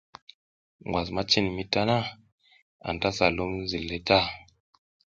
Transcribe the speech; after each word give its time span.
Ngwas 0.85 1.07
ma 1.15 1.21
cin 1.29 1.45
mi 1.55 1.63
tana, 1.73 1.97
anta 2.87 3.09
sa 3.17 3.25
lum 3.35 3.53
zil 3.69 3.87
ta. 4.07 4.19